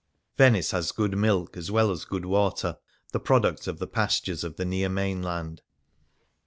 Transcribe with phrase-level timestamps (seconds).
[0.35, 2.79] Venice has good milk as well as good water,
[3.11, 5.61] the product of the pastures of the near main land.